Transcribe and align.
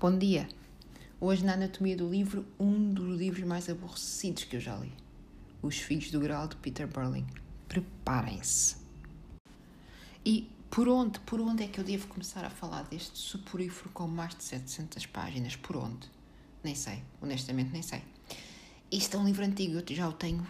Bom 0.00 0.16
dia! 0.16 0.48
Hoje, 1.20 1.44
na 1.44 1.52
Anatomia 1.52 1.94
do 1.94 2.08
Livro, 2.08 2.46
um 2.58 2.90
dos 2.94 3.18
livros 3.18 3.44
mais 3.44 3.68
aborrecidos 3.68 4.44
que 4.44 4.56
eu 4.56 4.60
já 4.60 4.74
li: 4.74 4.90
Os 5.60 5.76
Filhos 5.76 6.10
do 6.10 6.18
Graal 6.18 6.48
de 6.48 6.56
Peter 6.56 6.88
Burling. 6.88 7.26
Preparem-se! 7.68 8.76
E 10.24 10.48
por 10.70 10.88
onde, 10.88 11.20
por 11.20 11.38
onde 11.38 11.64
é 11.64 11.68
que 11.68 11.78
eu 11.78 11.84
devo 11.84 12.08
começar 12.08 12.46
a 12.46 12.48
falar 12.48 12.84
deste 12.84 13.18
suporífero 13.18 13.90
com 13.90 14.08
mais 14.08 14.34
de 14.34 14.42
700 14.42 15.04
páginas? 15.04 15.54
Por 15.54 15.76
onde? 15.76 16.08
Nem 16.64 16.74
sei, 16.74 17.02
honestamente 17.20 17.70
nem 17.70 17.82
sei. 17.82 18.02
Isto 18.90 19.18
é 19.18 19.20
um 19.20 19.26
livro 19.26 19.44
antigo, 19.44 19.74
eu 19.74 19.84
já 19.94 20.08
o 20.08 20.14
tenho 20.14 20.46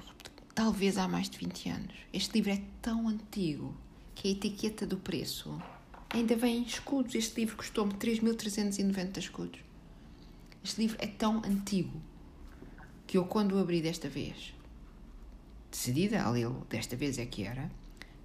talvez 0.54 0.96
há 0.96 1.08
mais 1.08 1.28
de 1.28 1.36
20 1.38 1.70
anos. 1.70 1.96
Este 2.12 2.34
livro 2.34 2.52
é 2.52 2.62
tão 2.80 3.08
antigo 3.08 3.76
que 4.14 4.28
a 4.28 4.30
etiqueta 4.30 4.86
do 4.86 4.96
preço 4.96 5.60
ainda 6.10 6.36
vem 6.36 6.58
em 6.58 6.62
escudos. 6.62 7.14
Este 7.14 7.40
livro 7.40 7.56
custou-me 7.56 7.94
3.390 7.94 9.18
escudos. 9.18 9.60
Este 10.62 10.82
livro 10.82 10.96
é 11.00 11.06
tão 11.06 11.38
antigo 11.44 12.00
que 13.06 13.16
eu, 13.16 13.24
quando 13.24 13.52
o 13.52 13.58
abri 13.58 13.80
desta 13.80 14.08
vez, 14.08 14.54
decidida 15.70 16.22
a 16.22 16.30
lê-lo, 16.30 16.66
desta 16.68 16.96
vez 16.96 17.18
é 17.18 17.26
que 17.26 17.44
era, 17.44 17.70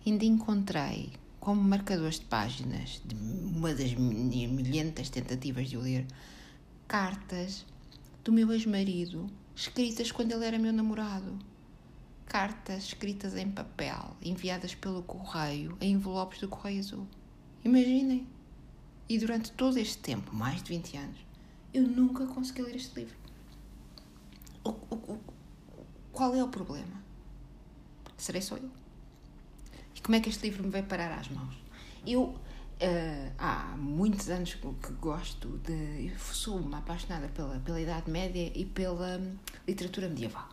ainda 0.06 0.26
encontrei 0.26 1.14
como 1.40 1.64
marcadores 1.64 2.20
de 2.20 2.26
páginas 2.26 3.02
de 3.06 3.16
uma 3.16 3.74
das 3.74 3.94
milhentas 3.94 5.10
tentativas 5.10 5.70
de 5.70 5.78
o 5.78 5.82
ler, 5.82 6.06
cartas 6.88 7.66
do 8.24 8.32
meu 8.34 8.52
ex-marido, 8.52 9.28
escritas 9.56 10.12
quando 10.12 10.32
ele 10.32 10.46
era 10.46 10.60
meu 10.60 10.74
namorado. 10.74 11.38
Cartas 12.26 12.86
escritas 12.86 13.36
em 13.36 13.50
papel, 13.50 14.18
enviadas 14.22 14.74
pelo 14.74 15.04
correio, 15.04 15.78
em 15.80 15.94
envelopes 15.94 16.42
do 16.42 16.48
Correio 16.48 16.80
Azul. 16.80 17.08
Imaginem! 17.66 18.28
E 19.10 19.18
durante 19.18 19.52
todo 19.52 19.78
este 19.78 19.98
tempo, 19.98 20.34
mais 20.36 20.62
de 20.62 20.70
20 20.70 20.98
anos, 20.98 21.20
eu 21.74 21.84
nunca 21.84 22.28
consegui 22.28 22.62
ler 22.62 22.76
este 22.76 23.00
livro. 23.00 23.18
O, 24.64 24.70
o, 24.70 24.96
o, 24.96 25.20
qual 26.12 26.36
é 26.36 26.44
o 26.44 26.48
problema? 26.48 27.04
Serei 28.16 28.42
só 28.42 28.56
eu. 28.56 28.70
E 29.96 30.00
como 30.00 30.16
é 30.16 30.20
que 30.20 30.30
este 30.30 30.44
livro 30.44 30.64
me 30.64 30.70
veio 30.70 30.86
parar 30.86 31.12
às 31.20 31.28
mãos? 31.30 31.56
Eu 32.06 32.36
Uh, 32.76 33.32
há 33.38 33.74
muitos 33.78 34.30
anos 34.30 34.54
que 34.54 34.92
gosto 35.00 35.48
de. 35.60 36.12
sou 36.20 36.58
uma 36.58 36.80
apaixonada 36.80 37.30
pela, 37.30 37.58
pela 37.62 37.80
Idade 37.80 38.12
Média 38.12 38.52
e 38.54 38.66
pela 38.66 39.18
hum, 39.18 39.38
literatura 39.66 40.10
medieval. 40.10 40.50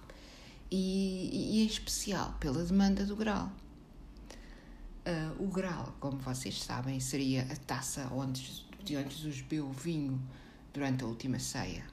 E, 0.71 1.57
e, 1.57 1.63
em 1.65 1.67
especial 1.67 2.37
pela 2.39 2.63
demanda 2.63 3.05
do 3.05 3.17
Graal. 3.17 3.51
Uh, 5.05 5.45
o 5.45 5.49
Graal, 5.49 5.95
como 5.99 6.19
vocês 6.19 6.63
sabem, 6.63 7.01
seria 7.01 7.43
a 7.51 7.57
taça 7.57 8.09
onde, 8.13 8.65
de 8.85 8.97
onde 8.97 9.15
Jesus 9.15 9.41
bebeu 9.41 9.67
o 9.67 9.73
vinho 9.73 10.21
durante 10.73 11.03
a 11.03 11.07
última 11.07 11.39
ceia. 11.39 11.85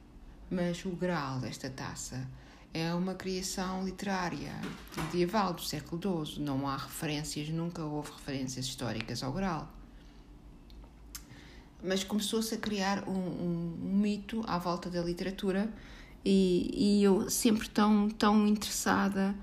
Mas 0.49 0.85
o 0.85 0.91
Graal 0.91 1.39
desta 1.39 1.69
taça 1.69 2.27
é 2.73 2.93
uma 2.93 3.15
criação 3.15 3.83
literária 3.83 4.53
medieval 4.95 5.53
do 5.53 5.61
século 5.61 6.25
XII. 6.25 6.43
Não 6.43 6.67
há 6.67 6.77
referências, 6.77 7.49
nunca 7.49 7.83
houve 7.83 8.11
referências 8.11 8.65
históricas 8.65 9.23
ao 9.23 9.31
Graal 9.31 9.79
mas 11.83 12.03
começou-se 12.03 12.53
a 12.53 12.57
criar 12.57 13.07
um, 13.07 13.13
um, 13.13 13.77
um, 13.83 13.97
mito 13.97 14.43
à 14.47 14.57
volta 14.57 14.89
da 14.89 15.01
literatura 15.01 15.71
e, 16.23 16.69
e 16.73 17.03
eu 17.03 17.29
sempre 17.29 17.69
tão, 17.69 18.09
tão 18.09 18.47
interessada 18.47 19.33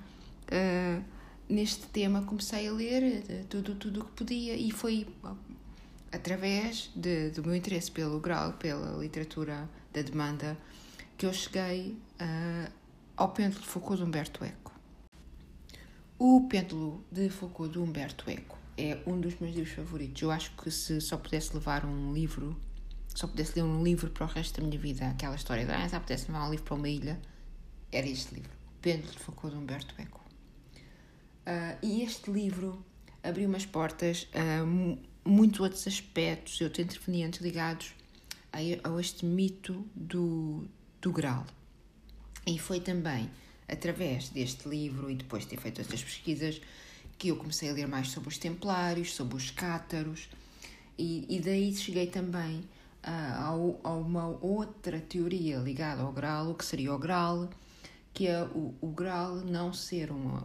uh, 0.53 1.03
neste 1.49 1.87
tema 1.87 2.23
comecei 2.23 2.69
a 2.69 2.73
ler 2.73 3.23
uh, 3.23 3.45
tudo 3.49 3.75
tudo 3.75 4.01
o 4.01 4.05
que 4.05 4.13
podia 4.13 4.55
e 4.57 4.71
foi 4.71 5.07
através 6.13 6.91
de, 6.95 7.31
do 7.31 7.43
meu 7.43 7.55
interesse 7.55 7.91
pelo 7.91 8.19
grau, 8.21 8.53
pela 8.55 8.99
literatura 8.99 9.69
da 9.93 10.03
demanda 10.03 10.57
que 11.17 11.27
eu 11.27 11.33
cheguei 11.33 11.97
uh, 12.21 12.73
ao 13.17 13.31
Pêndulo 13.31 13.63
Foucault 13.65 13.99
de 13.99 14.05
Humberto 14.05 14.45
Eco. 14.45 14.73
O 16.19 16.47
Pêndulo 16.49 17.05
de 17.11 17.29
Foucault 17.31 17.73
de 17.73 17.79
Humberto 17.79 18.31
Eco 18.31 18.59
é 18.77 18.99
um 19.06 19.19
dos 19.19 19.39
meus 19.39 19.55
livros 19.55 19.75
favoritos. 19.75 20.21
Eu 20.21 20.31
acho 20.31 20.53
que 20.56 20.71
se 20.71 21.01
só 21.01 21.17
pudesse 21.17 21.55
levar 21.55 21.85
um 21.85 22.12
livro, 22.12 22.59
só 23.15 23.27
pudesse 23.27 23.55
ler 23.56 23.62
um 23.62 23.83
livro 23.83 24.11
para 24.11 24.25
o 24.25 24.29
resto 24.29 24.61
da 24.61 24.67
minha 24.67 24.79
vida, 24.79 25.09
aquela 25.09 25.35
história 25.35 25.65
de 25.65 25.73
ah, 25.73 26.01
pudesse 26.01 26.31
levar 26.31 26.47
um 26.47 26.51
livro 26.51 26.65
para 26.65 26.75
uma 26.75 26.89
ilha, 26.89 27.21
era 27.91 28.06
este 28.06 28.35
livro, 28.35 28.51
Pêndulo 28.83 29.12
de 29.12 29.19
Foucault 29.19 29.55
de 29.56 29.62
Humberto 29.62 29.95
Eco. 29.99 30.25
Uh, 31.47 31.79
e 31.81 32.03
este 32.03 32.31
livro 32.31 32.84
abriu 33.23 33.49
umas 33.49 33.65
portas 33.65 34.27
a 34.34 34.65
muitos 35.29 35.61
outros 35.61 35.87
aspectos, 35.87 36.61
outros 36.61 36.84
intervenientes 36.84 37.41
ligados 37.41 37.95
a, 38.53 38.59
a 38.59 39.01
este 39.01 39.25
mito 39.25 39.85
do, 39.95 40.65
do 41.01 41.12
Graal. 41.12 41.47
E 42.47 42.59
foi 42.59 42.81
também 42.81 43.31
através 43.69 44.29
deste 44.29 44.69
livro 44.69 45.11
e 45.11 45.15
depois 45.15 45.45
de 45.45 45.51
ter 45.51 45.61
feito 45.61 45.81
outras 45.81 46.03
pesquisas 46.03 46.61
que 47.19 47.29
eu 47.29 47.37
comecei 47.37 47.71
a 47.71 47.73
ler 47.73 47.89
mais 47.89 48.09
sobre 48.09 48.29
os 48.29 48.39
templários, 48.39 49.15
sobre 49.15 49.37
os 49.37 49.51
cátaros, 49.51 50.29
e, 50.99 51.27
e 51.29 51.41
daí 51.41 51.75
cheguei 51.75 52.06
também 52.06 52.62
a, 53.03 53.49
a, 53.49 53.93
uma 53.93 54.27
outra 54.41 55.01
teoria 55.01 55.59
ligada 55.59 56.03
ao 56.03 56.12
Graal, 56.12 56.55
que 56.55 56.65
seria 56.65 56.95
o 56.95 56.99
Graal, 56.99 57.49
que 58.16 58.27
é 58.27 58.43
o, 58.44 58.75
o 58.81 58.87
Graal 58.93 59.37
não 59.37 59.75
ser 59.75 60.10
um, 60.10 60.41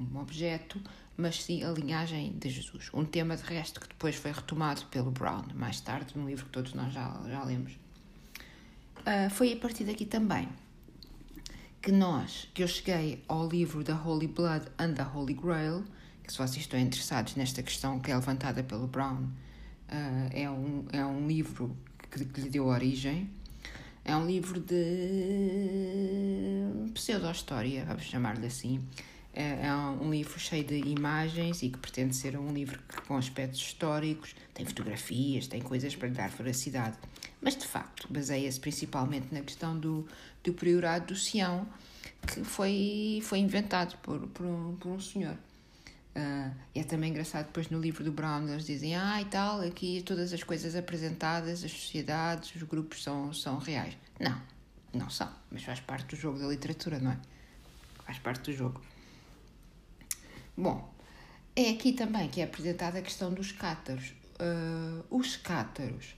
um 0.00 0.18
objeto, 0.18 0.80
mas 1.16 1.44
sim 1.44 1.62
a 1.62 1.70
linhagem 1.70 2.32
de 2.32 2.50
Jesus. 2.50 2.90
Um 2.92 3.04
tema, 3.04 3.36
de 3.36 3.44
resto, 3.44 3.80
que 3.80 3.86
depois 3.86 4.16
foi 4.16 4.32
retomado 4.32 4.84
pelo 4.86 5.12
Brown, 5.12 5.44
mais 5.54 5.80
tarde, 5.80 6.12
num 6.16 6.26
livro 6.26 6.44
que 6.46 6.50
todos 6.50 6.74
nós 6.74 6.92
já, 6.92 7.22
já 7.28 7.44
lemos. 7.44 7.74
Uh, 8.98 9.30
foi 9.30 9.52
a 9.52 9.56
partir 9.56 9.84
daqui 9.84 10.04
também 10.04 10.48
que 11.80 11.92
nós, 11.92 12.48
que 12.52 12.64
eu 12.64 12.66
cheguei 12.66 13.22
ao 13.28 13.48
livro 13.48 13.84
da 13.84 13.94
Holy 13.94 14.26
Blood 14.26 14.66
and 14.76 14.94
the 14.94 15.06
Holy 15.14 15.34
Grail, 15.34 15.84
que 16.24 16.32
se 16.32 16.38
vocês 16.38 16.62
estão 16.62 16.80
interessados 16.80 17.36
nesta 17.36 17.62
questão 17.62 18.00
que 18.00 18.10
é 18.10 18.16
levantada 18.16 18.64
pelo 18.64 18.88
Brown, 18.88 19.22
uh, 19.22 19.30
é, 20.32 20.50
um, 20.50 20.84
é 20.92 21.06
um 21.06 21.28
livro 21.28 21.76
que, 22.10 22.24
que 22.24 22.40
lhe 22.40 22.50
deu 22.50 22.66
origem. 22.66 23.30
É 24.04 24.14
um 24.14 24.26
livro 24.26 24.60
de 24.60 24.84
pseudo-história, 26.92 27.86
vamos 27.86 28.02
chamar-lhe 28.02 28.46
assim. 28.46 28.86
É, 29.32 29.66
é 29.66 29.74
um 29.74 30.10
livro 30.10 30.38
cheio 30.38 30.62
de 30.62 30.76
imagens 30.76 31.62
e 31.62 31.70
que 31.70 31.78
pretende 31.78 32.14
ser 32.14 32.38
um 32.38 32.52
livro 32.52 32.78
com 33.08 33.16
aspectos 33.16 33.60
históricos, 33.60 34.36
tem 34.52 34.66
fotografias, 34.66 35.46
tem 35.46 35.62
coisas 35.62 35.96
para 35.96 36.08
lhe 36.08 36.14
dar 36.14 36.28
veracidade. 36.28 36.98
Mas, 37.40 37.56
de 37.56 37.66
facto, 37.66 38.06
baseia-se 38.12 38.60
principalmente 38.60 39.28
na 39.32 39.40
questão 39.40 39.76
do, 39.76 40.06
do 40.44 40.52
priorado 40.52 41.06
do 41.06 41.16
Sião, 41.16 41.66
que 42.26 42.44
foi, 42.44 43.20
foi 43.22 43.38
inventado 43.38 43.96
por, 44.02 44.20
por, 44.28 44.44
um, 44.44 44.76
por 44.76 44.92
um 44.92 45.00
senhor. 45.00 45.36
Uh, 46.14 46.54
é 46.72 46.84
também 46.84 47.10
engraçado 47.10 47.46
depois 47.46 47.68
no 47.70 47.80
livro 47.80 48.04
do 48.04 48.12
Brown 48.12 48.46
eles 48.46 48.64
dizem 48.64 48.94
ah 48.94 49.20
e 49.20 49.24
tal, 49.24 49.60
aqui 49.62 50.00
todas 50.06 50.32
as 50.32 50.44
coisas 50.44 50.76
apresentadas, 50.76 51.64
as 51.64 51.72
sociedades, 51.72 52.54
os 52.54 52.62
grupos 52.62 53.02
são, 53.02 53.32
são 53.32 53.58
reais. 53.58 53.96
Não, 54.20 54.40
não 54.92 55.10
são, 55.10 55.28
mas 55.50 55.64
faz 55.64 55.80
parte 55.80 56.06
do 56.06 56.16
jogo 56.16 56.38
da 56.38 56.46
literatura, 56.46 57.00
não 57.00 57.10
é? 57.10 57.18
Faz 58.06 58.18
parte 58.20 58.42
do 58.42 58.52
jogo. 58.52 58.80
Bom, 60.56 60.88
é 61.56 61.70
aqui 61.70 61.92
também 61.92 62.28
que 62.28 62.40
é 62.40 62.44
apresentada 62.44 63.00
a 63.00 63.02
questão 63.02 63.34
dos 63.34 63.50
cátaros. 63.50 64.14
Uh, 64.34 65.04
os 65.10 65.36
cátaros 65.36 66.14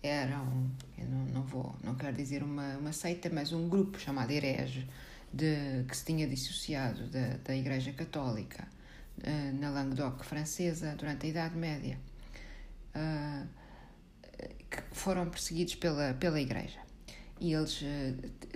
eram, 0.00 0.70
eu 0.96 1.06
não, 1.06 1.24
não 1.26 1.42
vou, 1.42 1.74
não 1.82 1.96
quero 1.96 2.16
dizer 2.16 2.44
uma, 2.44 2.76
uma 2.76 2.92
seita, 2.92 3.28
mas 3.28 3.52
um 3.52 3.68
grupo 3.68 3.98
chamado 3.98 4.30
herege 4.30 4.88
de, 5.32 5.84
que 5.88 5.96
se 5.96 6.04
tinha 6.04 6.28
dissociado 6.28 7.08
da, 7.08 7.36
da 7.38 7.56
Igreja 7.56 7.92
Católica 7.92 8.68
na 9.60 9.70
Languedoc 9.70 10.24
francesa 10.24 10.94
durante 10.96 11.26
a 11.26 11.28
Idade 11.28 11.56
Média, 11.56 11.98
uh, 12.94 13.46
que 14.70 14.82
foram 14.92 15.28
perseguidos 15.28 15.74
pela, 15.74 16.14
pela 16.14 16.40
Igreja. 16.40 16.78
E 17.38 17.52
eles 17.52 17.80
uh, 17.82 17.86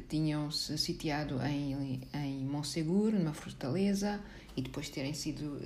tinham-se 0.08 0.76
sitiado 0.78 1.40
em, 1.44 2.00
em 2.14 2.44
Montsegur, 2.44 3.12
numa 3.12 3.34
fortaleza, 3.34 4.20
e 4.56 4.62
depois 4.62 4.86
de 4.86 4.92
terem 4.92 5.12
sido 5.12 5.60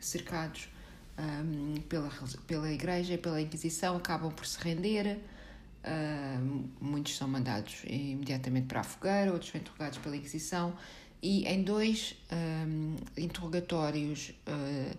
cercados 0.00 0.68
pela, 1.88 2.08
pela 2.46 2.72
Igreja 2.72 3.12
e 3.14 3.18
pela 3.18 3.40
Inquisição, 3.40 3.96
acabam 3.96 4.32
por 4.32 4.46
se 4.46 4.58
render. 4.60 5.18
Muitos 6.80 7.18
são 7.18 7.28
mandados 7.28 7.82
imediatamente 7.84 8.66
para 8.66 8.80
a 8.80 8.82
fogueira, 8.82 9.30
outros 9.30 9.50
são 9.50 9.60
interrogados 9.60 9.98
pela 9.98 10.16
Inquisição 10.16 10.74
e 11.22 11.46
em 11.46 11.62
dois 11.62 12.16
um, 12.32 12.96
interrogatórios 13.16 14.32
uh, 14.46 14.96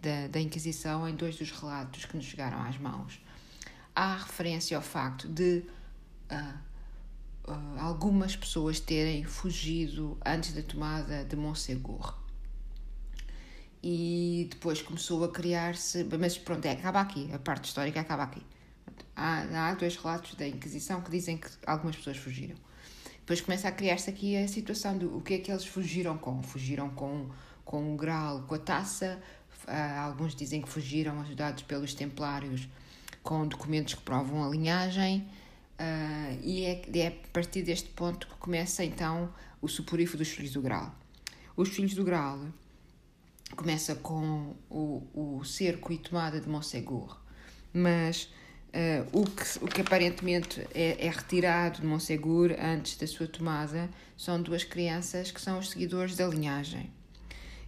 da, 0.00 0.28
da 0.28 0.40
Inquisição, 0.40 1.08
em 1.08 1.14
dois 1.14 1.36
dos 1.36 1.50
relatos 1.50 2.04
que 2.04 2.16
nos 2.16 2.26
chegaram 2.26 2.60
às 2.62 2.76
mãos, 2.78 3.20
há 3.94 4.16
referência 4.16 4.76
ao 4.76 4.82
facto 4.82 5.26
de 5.26 5.64
uh, 6.30 7.50
uh, 7.50 7.80
algumas 7.80 8.36
pessoas 8.36 8.78
terem 8.78 9.24
fugido 9.24 10.18
antes 10.24 10.52
da 10.52 10.62
tomada 10.62 11.24
de 11.24 11.34
Montsegur. 11.34 12.14
E 13.82 14.48
depois 14.50 14.80
começou 14.80 15.22
a 15.24 15.28
criar-se. 15.30 16.04
Mas 16.18 16.38
pronto, 16.38 16.64
é, 16.64 16.72
acaba 16.72 17.00
aqui, 17.00 17.30
a 17.32 17.38
parte 17.38 17.66
histórica 17.66 18.00
acaba 18.00 18.22
aqui. 18.22 18.42
há, 19.14 19.68
há 19.68 19.74
dois 19.74 19.96
relatos 19.96 20.34
da 20.34 20.46
Inquisição 20.46 21.02
que 21.02 21.10
dizem 21.10 21.36
que 21.36 21.48
algumas 21.66 21.96
pessoas 21.96 22.16
fugiram. 22.16 22.56
Depois 23.24 23.40
começa 23.40 23.68
a 23.68 23.72
criar-se 23.72 24.10
aqui 24.10 24.36
a 24.36 24.46
situação 24.46 24.98
do 24.98 25.16
o 25.16 25.22
que 25.22 25.32
é 25.32 25.38
que 25.38 25.50
eles 25.50 25.64
fugiram 25.64 26.18
com. 26.18 26.42
Fugiram 26.42 26.90
com, 26.90 27.30
com 27.64 27.94
o 27.94 27.96
grau, 27.96 28.42
com 28.42 28.54
a 28.54 28.58
taça, 28.58 29.18
uh, 29.66 30.00
alguns 30.00 30.34
dizem 30.34 30.60
que 30.60 30.68
fugiram 30.68 31.18
ajudados 31.22 31.62
pelos 31.62 31.94
templários 31.94 32.68
com 33.22 33.48
documentos 33.48 33.94
que 33.94 34.02
provam 34.02 34.44
a 34.44 34.48
linhagem, 34.50 35.26
uh, 35.80 36.38
e 36.42 36.66
é, 36.66 36.82
é 36.94 37.06
a 37.06 37.12
partir 37.32 37.62
deste 37.62 37.88
ponto 37.88 38.26
que 38.26 38.34
começa 38.34 38.84
então 38.84 39.32
o 39.62 39.68
suporífero 39.68 40.18
dos 40.18 40.28
Filhos 40.28 40.52
do 40.52 40.60
Graal. 40.60 40.94
Os 41.56 41.70
Filhos 41.70 41.94
do 41.94 42.04
Graal 42.04 42.40
começa 43.56 43.94
com 43.94 44.54
o, 44.68 45.02
o 45.14 45.44
cerco 45.44 45.94
e 45.94 45.96
tomada 45.96 46.38
de 46.38 46.46
Monsegur, 46.46 47.18
mas 47.72 48.28
uh, 48.74 49.20
o, 49.20 49.24
que, 49.24 49.64
o 49.64 49.68
que 49.68 49.80
aparentemente 49.80 50.66
é, 50.74 51.06
é 51.06 51.10
retirado 51.10 51.80
de 51.80 51.86
Monsegur 51.86 52.52
antes 52.58 52.96
da 52.96 53.06
sua 53.06 53.26
tomada 53.26 53.88
são 54.16 54.42
duas 54.42 54.64
crianças 54.64 55.30
que 55.30 55.40
são 55.40 55.58
os 55.58 55.70
seguidores 55.70 56.16
da 56.16 56.26
linhagem. 56.26 56.90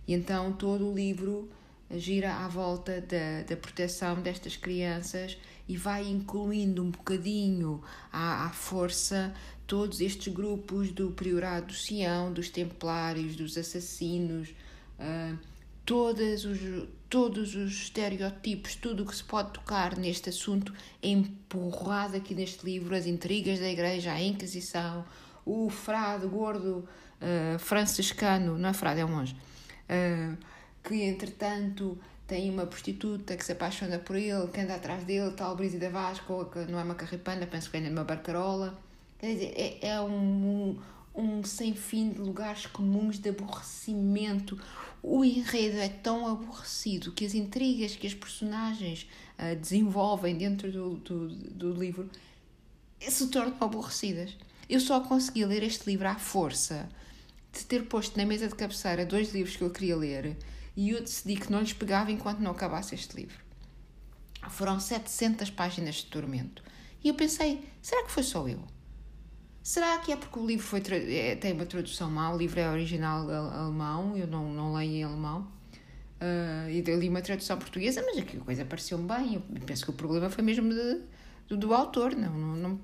E 0.06 0.12
então 0.12 0.53
todo 0.53 0.91
o 0.91 0.94
livro 0.94 1.49
gira 1.91 2.35
à 2.35 2.49
volta 2.49 3.00
da, 3.00 3.43
da 3.49 3.56
proteção 3.56 4.20
destas 4.20 4.56
crianças 4.56 5.38
e 5.69 5.76
vai 5.76 6.08
incluindo 6.08 6.82
um 6.82 6.91
bocadinho 6.91 7.82
à, 8.12 8.47
à 8.47 8.50
força 8.50 9.32
todos 9.67 10.00
estes 10.00 10.32
grupos 10.32 10.93
do 10.93 11.11
Priorado 11.11 11.67
do 11.67 11.73
Sião, 11.73 12.32
dos 12.32 12.49
Templários, 12.49 13.35
dos 13.35 13.56
assassinos, 13.56 14.50
uh, 14.99 15.37
todos, 15.85 16.44
os, 16.44 16.61
todos 17.08 17.55
os 17.55 17.73
estereotipos, 17.73 18.75
tudo 18.75 19.03
o 19.03 19.06
que 19.06 19.14
se 19.14 19.25
pode 19.25 19.53
tocar 19.53 19.97
neste 19.97 20.29
assunto 20.29 20.73
é 21.03 21.08
empurrado 21.08 22.17
aqui 22.17 22.35
neste 22.35 22.64
livro, 22.64 22.94
as 22.94 23.06
intrigas 23.06 23.58
da 23.58 23.69
Igreja, 23.69 24.12
a 24.12 24.20
Inquisição, 24.20 25.05
o 25.44 25.70
frade 25.70 26.26
gordo 26.26 26.88
uh, 27.20 27.58
franciscano, 27.58 28.58
não 28.58 28.69
é 28.69 28.73
frade, 28.73 29.00
é 29.00 29.05
um 29.05 29.08
monge, 29.08 29.35
uh, 29.35 30.37
que 30.82 31.03
entretanto 31.03 31.99
tem 32.26 32.50
uma 32.50 32.67
prostituta 32.67 33.37
que 33.37 33.44
se 33.44 33.53
apaixona 33.53 33.99
por 33.99 34.17
ele, 34.17 34.49
que 34.49 34.61
anda 34.61 34.75
atrás 34.75 35.05
dele, 35.05 35.31
tal 35.31 35.55
Brígida 35.55 35.88
Vasco, 35.91 36.47
que 36.47 36.58
não 36.70 36.79
é 36.79 36.82
uma 36.82 36.97
carripana, 36.97 37.47
penso 37.47 37.70
que 37.70 37.76
é 37.76 37.81
uma 37.88 38.03
barcarola. 38.03 38.76
Quer 39.19 39.32
dizer, 39.32 39.55
é, 39.56 39.88
é 39.91 40.00
um, 40.00 40.11
um, 40.11 40.79
um 41.16 41.42
sem 41.42 41.74
fim 41.74 42.10
de 42.10 42.20
lugares 42.20 42.66
comuns 42.66 43.18
de 43.18 43.30
aborrecimento. 43.30 44.60
O 45.02 45.24
enredo 45.24 45.78
é 45.78 45.88
tão 45.88 46.26
aborrecido 46.26 47.12
que 47.12 47.24
as 47.24 47.34
intrigas 47.34 47.96
que 47.96 48.06
as 48.06 48.14
personagens 48.14 49.08
uh, 49.38 49.56
desenvolvem 49.56 50.36
dentro 50.36 50.70
do, 50.70 50.96
do, 50.96 51.28
do 51.28 51.72
livro 51.72 52.10
se 53.00 53.28
tornam 53.28 53.56
aborrecidas. 53.60 54.36
Eu 54.68 54.80
só 54.80 55.00
consegui 55.00 55.44
ler 55.44 55.62
este 55.62 55.88
livro 55.88 56.08
à 56.08 56.16
força 56.16 56.88
de 57.52 57.64
ter 57.64 57.86
posto 57.86 58.16
na 58.19 58.26
mesa 58.26 58.48
de 58.48 58.54
cabeceira 58.54 59.06
dois 59.06 59.32
livros 59.32 59.56
que 59.56 59.62
eu 59.62 59.70
queria 59.70 59.96
ler 59.96 60.36
e 60.76 60.90
eu 60.90 61.00
decidi 61.00 61.36
que 61.36 61.50
não 61.50 61.60
lhes 61.60 61.72
pegava 61.72 62.12
enquanto 62.12 62.40
não 62.40 62.50
acabasse 62.50 62.94
este 62.94 63.16
livro. 63.16 63.38
Foram 64.50 64.78
700 64.78 65.50
páginas 65.50 65.96
de 65.96 66.06
tormento. 66.06 66.62
E 67.02 67.08
eu 67.08 67.14
pensei, 67.14 67.64
será 67.80 68.04
que 68.04 68.12
foi 68.12 68.22
só 68.22 68.46
eu? 68.46 68.62
Será 69.66 69.98
que 69.98 70.12
é 70.12 70.16
porque 70.16 70.38
o 70.38 70.46
livro 70.46 70.64
foi 70.64 70.80
é, 71.10 71.34
tem 71.34 71.52
uma 71.52 71.66
tradução 71.66 72.08
má? 72.08 72.32
O 72.32 72.38
livro 72.38 72.60
é 72.60 72.70
original 72.70 73.28
alemão, 73.28 74.16
eu 74.16 74.28
não, 74.28 74.48
não 74.52 74.72
leio 74.74 74.92
em 74.92 75.02
alemão. 75.02 75.40
Uh, 76.20 76.70
e 76.70 76.82
li 76.82 77.08
uma 77.08 77.20
tradução 77.20 77.58
portuguesa, 77.58 78.00
mas 78.06 78.16
aqui 78.16 78.36
a 78.36 78.40
coisa 78.40 78.64
pareceu-me 78.64 79.08
bem. 79.08 79.34
Eu 79.34 79.42
penso 79.66 79.82
que 79.82 79.90
o 79.90 79.92
problema 79.92 80.30
foi 80.30 80.44
mesmo 80.44 80.72
de, 80.72 81.00
do, 81.48 81.56
do 81.56 81.74
autor, 81.74 82.14
não, 82.14 82.32
não, 82.32 82.56
não 82.56 82.80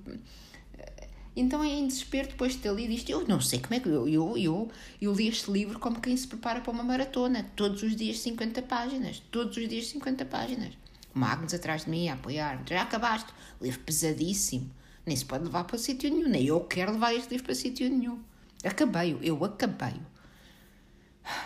então, 1.37 1.65
em 1.65 1.87
desespero, 1.87 2.27
depois 2.27 2.55
de 2.55 2.59
ter 2.59 2.75
lido 2.75 2.93
isto, 2.93 3.13
eu 3.13 3.29
não 3.29 3.41
sei 3.41 3.61
como 3.61 3.75
é 3.75 3.79
que 3.79 3.89
eu, 3.89 4.09
eu, 4.09 4.37
eu, 4.37 4.71
eu 5.01 5.13
li 5.13 5.29
este 5.29 5.53
livro 5.53 5.79
como 5.79 6.01
quem 6.01 6.17
se 6.17 6.27
prepara 6.27 6.61
para 6.61 6.73
uma 6.73 6.83
maratona, 6.83 7.47
todos 7.55 7.85
os 7.85 7.95
dias 7.95 8.19
50 8.19 8.61
páginas, 8.63 9.23
todos 9.31 9.57
os 9.57 9.69
dias 9.69 9.87
50 9.87 10.25
páginas. 10.25 10.75
O 11.15 11.19
Magnus 11.21 11.55
atrás 11.55 11.85
de 11.85 11.91
mim 11.91 12.09
a 12.09 12.15
apoiar-me, 12.15 12.65
já 12.69 12.83
acabaste, 12.83 13.33
livro 13.61 13.79
pesadíssimo, 13.83 14.69
nem 15.05 15.17
se 15.17 15.25
pode 15.25 15.45
levar 15.45 15.65
para 15.65 15.79
sítio 15.79 16.11
nenhum, 16.11 16.29
nem 16.29 16.45
eu 16.47 16.61
quero 16.61 16.93
levar 16.93 17.15
este 17.15 17.31
livro 17.31 17.45
para 17.45 17.55
sítio 17.55 17.89
nenhum. 17.89 18.21
Acabei-o, 18.65 19.19
eu 19.23 19.43
acabei-o. 19.45 20.13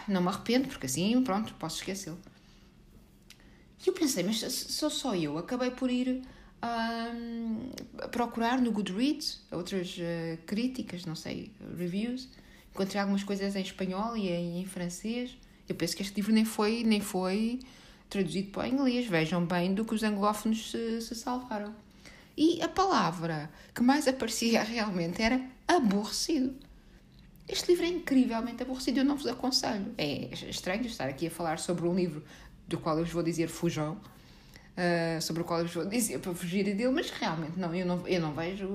Não 0.09 0.21
me 0.21 0.29
arrependo, 0.29 0.69
porque 0.69 0.87
assim, 0.87 1.23
pronto, 1.23 1.55
posso 1.55 1.79
esquecê-lo. 1.79 2.19
E 3.85 3.89
eu 3.89 3.95
pensei, 3.95 4.25
mas 4.25 4.39
sou 4.41 4.91
só 4.91 5.15
eu, 5.15 5.39
acabei 5.39 5.71
por 5.71 5.91
ir 5.91 6.23
um, 6.63 7.71
procurar 8.11 8.61
no 8.61 8.71
Goodreads 8.73 9.43
outras 9.51 9.97
uh, 9.99 10.39
críticas, 10.47 11.05
não 11.05 11.15
sei, 11.15 11.53
reviews. 11.77 12.29
Encontrei 12.75 13.01
algumas 13.01 13.25
coisas 13.25 13.57
em 13.57 13.63
espanhol 13.63 14.17
e 14.17 14.29
em, 14.29 14.61
em, 14.61 14.67
francês. 14.67 15.37
Eu 15.69 15.75
penso 15.75 15.97
que 15.97 16.03
este 16.03 16.15
livro 16.17 16.33
nem 16.33 16.45
foi, 16.45 16.85
nem 16.85 17.01
foi 17.01 17.61
traduzido 18.09 18.51
para 18.51 18.65
o 18.65 18.67
inglês. 18.67 19.07
Vejam 19.07 19.45
bem 19.45 19.75
do 19.75 19.85
que 19.85 19.95
os 19.95 20.03
anglófonos 20.03 20.71
se, 20.71 21.01
se 21.01 21.15
salvaram. 21.15 21.75
E 22.37 22.61
a 22.63 22.69
palavra 22.69 23.51
que 23.75 23.83
mais 23.83 24.07
aparecia 24.07 24.63
realmente 24.65 25.23
era 25.23 25.41
aborrecido. 25.67 26.55
Este 27.49 27.71
livro 27.71 27.85
é 27.85 27.89
incrivelmente 27.89 28.63
aborrecido, 28.63 28.99
eu 28.99 29.05
não 29.05 29.17
vos 29.17 29.27
aconselho. 29.27 29.95
É 29.97 30.35
estranho 30.49 30.85
estar 30.85 31.09
aqui 31.09 31.29
a 31.29 31.31
falar 31.31 31.59
sobre 31.59 31.87
um 31.87 31.95
livro 31.95 32.25
do 32.67 32.79
qual 32.79 32.99
eu 32.99 33.05
vos 33.05 33.13
vou 33.13 33.23
dizer 33.23 33.49
fujam, 33.49 34.01
uh, 34.77 35.23
sobre 35.23 35.43
o 35.43 35.45
qual 35.45 35.61
eu 35.61 35.69
vou 35.69 35.87
dizer 35.87 36.19
para 36.19 36.35
fugir 36.35 36.65
dele, 36.65 36.89
mas 36.89 37.11
realmente 37.11 37.59
não, 37.59 37.75
eu 37.75 37.87
não, 37.87 38.07
eu 38.07 38.21
não 38.21 38.35
vejo 38.35 38.67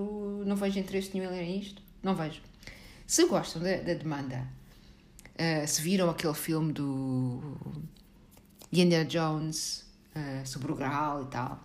não 0.45 0.55
vejo 0.55 0.79
interesse 0.79 1.11
nenhum 1.13 1.31
em 1.33 1.37
ler 1.37 1.59
isto, 1.59 1.81
não 2.01 2.15
vejo. 2.15 2.41
Se 3.05 3.25
gostam 3.25 3.61
da, 3.61 3.75
da 3.77 3.93
demanda, 3.93 4.47
uh, 5.35 5.67
se 5.67 5.81
viram 5.81 6.09
aquele 6.09 6.33
filme 6.33 6.71
do 6.71 7.57
Indiana 8.71 9.05
Jones 9.05 9.85
uh, 10.15 10.47
sobre 10.47 10.71
o 10.71 10.75
Graal 10.75 11.23
e 11.23 11.25
tal, 11.25 11.61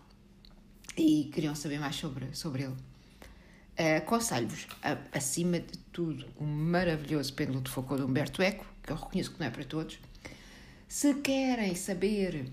e 0.96 1.30
queriam 1.32 1.54
saber 1.54 1.78
mais 1.78 1.96
sobre, 1.96 2.26
sobre 2.32 2.62
ele, 2.62 2.72
uh, 2.72 3.96
aconselho-vos, 3.98 4.66
acima 5.12 5.60
de 5.60 5.78
tudo, 5.92 6.26
o 6.36 6.44
um 6.44 6.46
maravilhoso 6.46 7.32
Pêndulo 7.34 7.60
de 7.60 7.70
Foucault 7.70 8.02
de 8.02 8.08
Humberto 8.08 8.42
Eco, 8.42 8.66
que 8.82 8.92
eu 8.92 8.96
reconheço 8.96 9.32
que 9.32 9.40
não 9.40 9.46
é 9.46 9.50
para 9.50 9.64
todos. 9.64 9.98
Se 10.88 11.14
querem 11.14 11.74
saber 11.74 12.46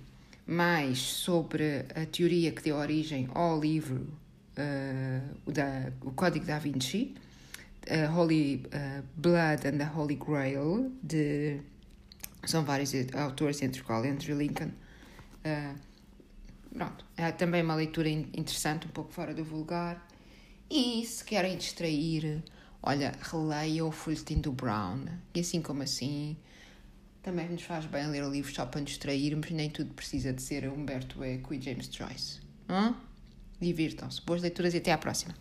mais 0.45 0.99
sobre 0.99 1.85
a 1.95 2.05
teoria 2.05 2.51
que 2.51 2.61
deu 2.61 2.75
origem 2.75 3.29
ao 3.33 3.59
livro 3.59 4.07
uh, 4.57 5.51
da, 5.51 5.91
o 6.01 6.11
Código 6.11 6.45
da 6.45 6.59
Vinci, 6.59 7.15
uh, 7.89 8.17
Holy 8.17 8.65
uh, 8.67 9.03
Blood 9.15 9.67
and 9.67 9.77
the 9.77 9.89
Holy 9.95 10.15
Grail, 10.15 10.91
de, 11.01 11.61
são 12.43 12.65
vários 12.65 12.91
autores, 13.13 13.61
entre 13.61 13.79
os 13.79 13.87
quais 13.87 14.05
Andrew 14.05 14.37
Lincoln. 14.37 14.71
Uh, 15.45 15.92
pronto, 16.73 17.05
é 17.15 17.31
também 17.31 17.61
uma 17.61 17.75
leitura 17.75 18.09
interessante, 18.09 18.87
um 18.87 18.91
pouco 18.91 19.13
fora 19.13 19.33
do 19.33 19.43
vulgar. 19.43 20.07
E 20.69 21.05
se 21.05 21.23
querem 21.23 21.57
distrair, 21.57 22.43
olha, 22.81 23.13
releia 23.21 23.85
o 23.85 23.91
Folhetim 23.91 24.41
do 24.41 24.51
Brown, 24.51 25.05
e 25.33 25.39
assim 25.39 25.61
como 25.61 25.83
assim 25.83 26.35
também 27.21 27.47
nos 27.47 27.63
faz 27.63 27.85
bem 27.85 28.05
ler 28.07 28.25
livros 28.25 28.53
só 28.53 28.65
para 28.65 28.81
nos 28.81 28.89
distrairmos, 28.89 29.49
nem 29.49 29.69
tudo 29.69 29.93
precisa 29.93 30.33
de 30.33 30.41
ser 30.41 30.69
Humberto 30.69 31.23
Eco 31.23 31.53
e 31.53 31.61
James 31.61 31.87
Joyce. 31.87 32.41
Divirtam-se. 33.61 34.21
Boas 34.25 34.41
leituras 34.41 34.73
e 34.73 34.77
até 34.77 34.91
à 34.91 34.97
próxima. 34.97 35.33